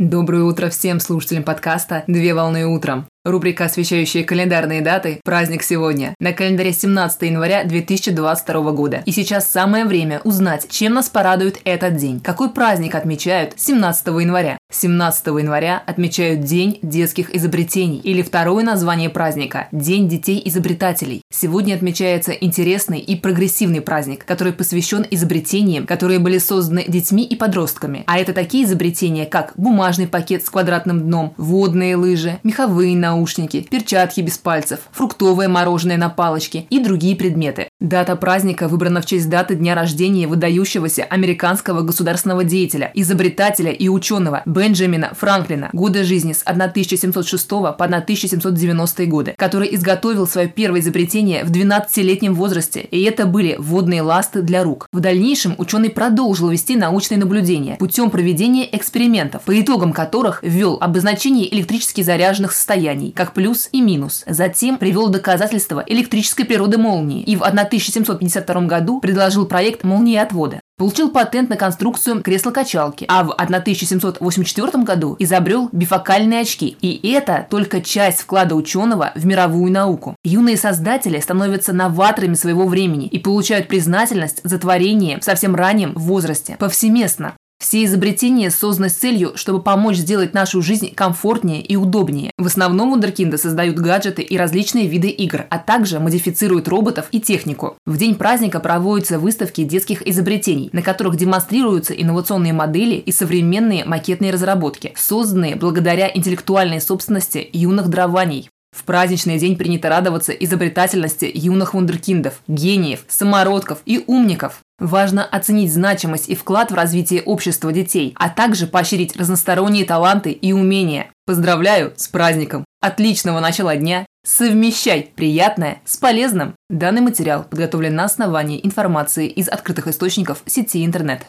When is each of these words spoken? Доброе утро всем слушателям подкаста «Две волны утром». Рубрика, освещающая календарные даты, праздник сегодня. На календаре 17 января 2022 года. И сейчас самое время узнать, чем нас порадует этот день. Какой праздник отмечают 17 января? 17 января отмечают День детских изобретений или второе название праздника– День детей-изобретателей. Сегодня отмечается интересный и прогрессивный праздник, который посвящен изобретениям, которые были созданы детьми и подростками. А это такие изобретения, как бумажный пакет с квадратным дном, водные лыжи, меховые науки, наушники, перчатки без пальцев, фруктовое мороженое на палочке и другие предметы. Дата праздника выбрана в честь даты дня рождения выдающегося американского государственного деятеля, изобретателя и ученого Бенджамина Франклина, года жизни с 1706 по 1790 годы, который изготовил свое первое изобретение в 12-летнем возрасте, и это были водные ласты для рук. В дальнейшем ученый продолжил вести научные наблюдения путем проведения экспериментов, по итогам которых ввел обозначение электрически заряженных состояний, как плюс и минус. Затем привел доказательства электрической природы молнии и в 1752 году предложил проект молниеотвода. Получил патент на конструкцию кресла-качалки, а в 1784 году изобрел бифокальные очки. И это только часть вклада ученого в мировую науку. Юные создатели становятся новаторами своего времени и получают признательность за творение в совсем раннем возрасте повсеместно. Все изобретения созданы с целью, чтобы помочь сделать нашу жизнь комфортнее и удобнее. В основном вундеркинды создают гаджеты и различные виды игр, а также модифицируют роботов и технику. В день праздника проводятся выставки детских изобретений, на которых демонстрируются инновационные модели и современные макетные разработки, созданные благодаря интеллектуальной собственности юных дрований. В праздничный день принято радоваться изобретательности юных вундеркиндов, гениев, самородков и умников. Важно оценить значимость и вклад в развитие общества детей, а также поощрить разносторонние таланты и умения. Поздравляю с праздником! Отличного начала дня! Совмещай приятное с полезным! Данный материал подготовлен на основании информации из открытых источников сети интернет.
Доброе 0.00 0.42
утро 0.42 0.70
всем 0.70 0.98
слушателям 0.98 1.44
подкаста 1.44 2.02
«Две 2.08 2.34
волны 2.34 2.66
утром». 2.66 3.06
Рубрика, 3.24 3.64
освещающая 3.64 4.22
календарные 4.22 4.82
даты, 4.82 5.18
праздник 5.24 5.62
сегодня. 5.62 6.14
На 6.20 6.34
календаре 6.34 6.74
17 6.74 7.22
января 7.22 7.64
2022 7.64 8.72
года. 8.72 9.02
И 9.06 9.12
сейчас 9.12 9.50
самое 9.50 9.86
время 9.86 10.20
узнать, 10.24 10.66
чем 10.68 10.92
нас 10.92 11.08
порадует 11.08 11.58
этот 11.64 11.96
день. 11.96 12.20
Какой 12.20 12.50
праздник 12.50 12.94
отмечают 12.94 13.54
17 13.56 14.08
января? 14.08 14.58
17 14.70 15.26
января 15.28 15.82
отмечают 15.86 16.42
День 16.42 16.78
детских 16.82 17.34
изобретений 17.34 17.98
или 17.98 18.20
второе 18.20 18.62
название 18.62 19.08
праздника– 19.08 19.68
День 19.72 20.06
детей-изобретателей. 20.06 21.22
Сегодня 21.32 21.74
отмечается 21.74 22.32
интересный 22.32 22.98
и 22.98 23.16
прогрессивный 23.16 23.80
праздник, 23.80 24.26
который 24.26 24.52
посвящен 24.52 25.06
изобретениям, 25.10 25.86
которые 25.86 26.18
были 26.18 26.36
созданы 26.36 26.84
детьми 26.86 27.24
и 27.24 27.36
подростками. 27.36 28.02
А 28.06 28.18
это 28.18 28.34
такие 28.34 28.64
изобретения, 28.64 29.24
как 29.24 29.54
бумажный 29.56 30.08
пакет 30.08 30.44
с 30.44 30.50
квадратным 30.50 31.00
дном, 31.00 31.32
водные 31.38 31.96
лыжи, 31.96 32.38
меховые 32.42 32.96
науки, 32.96 33.13
наушники, 33.14 33.66
перчатки 33.70 34.20
без 34.20 34.38
пальцев, 34.38 34.80
фруктовое 34.92 35.48
мороженое 35.48 35.96
на 35.96 36.08
палочке 36.08 36.66
и 36.70 36.78
другие 36.78 37.16
предметы. 37.16 37.68
Дата 37.84 38.16
праздника 38.16 38.66
выбрана 38.66 39.02
в 39.02 39.06
честь 39.06 39.28
даты 39.28 39.56
дня 39.56 39.74
рождения 39.74 40.26
выдающегося 40.26 41.04
американского 41.04 41.82
государственного 41.82 42.42
деятеля, 42.42 42.90
изобретателя 42.94 43.72
и 43.72 43.90
ученого 43.90 44.40
Бенджамина 44.46 45.12
Франклина, 45.14 45.68
года 45.74 46.02
жизни 46.02 46.32
с 46.32 46.40
1706 46.44 47.46
по 47.46 47.66
1790 47.68 49.04
годы, 49.04 49.34
который 49.36 49.74
изготовил 49.74 50.26
свое 50.26 50.48
первое 50.48 50.80
изобретение 50.80 51.44
в 51.44 51.50
12-летнем 51.50 52.34
возрасте, 52.34 52.80
и 52.80 53.02
это 53.02 53.26
были 53.26 53.56
водные 53.58 54.00
ласты 54.00 54.40
для 54.40 54.64
рук. 54.64 54.88
В 54.90 55.00
дальнейшем 55.00 55.54
ученый 55.58 55.90
продолжил 55.90 56.48
вести 56.48 56.76
научные 56.76 57.18
наблюдения 57.18 57.76
путем 57.76 58.08
проведения 58.08 58.66
экспериментов, 58.74 59.42
по 59.42 59.60
итогам 59.60 59.92
которых 59.92 60.38
ввел 60.42 60.78
обозначение 60.80 61.54
электрически 61.54 62.00
заряженных 62.00 62.52
состояний, 62.52 63.12
как 63.12 63.34
плюс 63.34 63.68
и 63.72 63.82
минус. 63.82 64.24
Затем 64.26 64.78
привел 64.78 65.10
доказательства 65.10 65.84
электрической 65.86 66.46
природы 66.46 66.78
молнии 66.78 67.22
и 67.22 67.36
в 67.36 67.42
1752 67.74 68.66
году 68.66 69.00
предложил 69.00 69.46
проект 69.46 69.82
молниеотвода. 69.82 70.60
Получил 70.76 71.10
патент 71.10 71.50
на 71.50 71.56
конструкцию 71.56 72.20
кресла-качалки, 72.22 73.04
а 73.08 73.24
в 73.24 73.32
1784 73.32 74.84
году 74.84 75.16
изобрел 75.18 75.68
бифокальные 75.72 76.40
очки. 76.40 76.76
И 76.80 77.12
это 77.12 77.46
только 77.50 77.80
часть 77.80 78.20
вклада 78.20 78.54
ученого 78.54 79.12
в 79.14 79.24
мировую 79.26 79.72
науку. 79.72 80.16
Юные 80.24 80.56
создатели 80.56 81.18
становятся 81.20 81.72
новаторами 81.72 82.34
своего 82.34 82.66
времени 82.66 83.06
и 83.06 83.18
получают 83.18 83.68
признательность 83.68 84.40
за 84.44 84.58
творение 84.58 85.18
в 85.20 85.24
совсем 85.24 85.54
раннем 85.54 85.92
возрасте 85.94 86.56
повсеместно. 86.58 87.34
Все 87.64 87.82
изобретения 87.86 88.50
созданы 88.50 88.90
с 88.90 88.92
целью, 88.92 89.32
чтобы 89.36 89.62
помочь 89.62 89.96
сделать 89.96 90.34
нашу 90.34 90.60
жизнь 90.60 90.94
комфортнее 90.94 91.62
и 91.62 91.76
удобнее. 91.76 92.30
В 92.36 92.44
основном 92.44 92.90
вундеркинды 92.90 93.38
создают 93.38 93.76
гаджеты 93.76 94.20
и 94.20 94.36
различные 94.36 94.86
виды 94.86 95.08
игр, 95.08 95.46
а 95.48 95.58
также 95.58 95.98
модифицируют 95.98 96.68
роботов 96.68 97.06
и 97.10 97.22
технику. 97.22 97.78
В 97.86 97.96
день 97.96 98.16
праздника 98.16 98.60
проводятся 98.60 99.18
выставки 99.18 99.64
детских 99.64 100.06
изобретений, 100.06 100.68
на 100.74 100.82
которых 100.82 101.16
демонстрируются 101.16 101.94
инновационные 101.94 102.52
модели 102.52 102.96
и 102.96 103.10
современные 103.10 103.86
макетные 103.86 104.30
разработки, 104.30 104.92
созданные 104.94 105.56
благодаря 105.56 106.10
интеллектуальной 106.14 106.82
собственности 106.82 107.48
юных 107.50 107.88
дрований. 107.88 108.50
В 108.74 108.82
праздничный 108.82 109.38
день 109.38 109.56
принято 109.56 109.88
радоваться 109.88 110.32
изобретательности 110.32 111.30
юных 111.32 111.74
вундеркиндов, 111.74 112.40
гениев, 112.48 113.04
самородков 113.06 113.78
и 113.86 114.02
умников. 114.06 114.60
Важно 114.78 115.24
оценить 115.24 115.72
значимость 115.72 116.28
и 116.28 116.34
вклад 116.34 116.72
в 116.72 116.74
развитие 116.74 117.22
общества 117.22 117.72
детей, 117.72 118.12
а 118.16 118.28
также 118.28 118.66
поощрить 118.66 119.16
разносторонние 119.16 119.84
таланты 119.84 120.32
и 120.32 120.52
умения. 120.52 121.10
Поздравляю 121.26 121.92
с 121.96 122.08
праздником! 122.08 122.64
Отличного 122.80 123.40
начала 123.40 123.76
дня! 123.76 124.04
Совмещай 124.26 125.12
приятное 125.14 125.80
с 125.84 125.96
полезным! 125.96 126.54
Данный 126.68 127.02
материал 127.02 127.44
подготовлен 127.44 127.94
на 127.94 128.04
основании 128.04 128.60
информации 128.64 129.28
из 129.28 129.48
открытых 129.48 129.86
источников 129.86 130.42
сети 130.46 130.84
интернет. 130.84 131.24